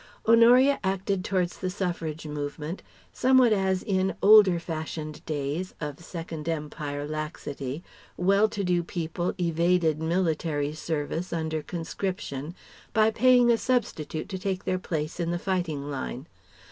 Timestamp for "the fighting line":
15.29-16.25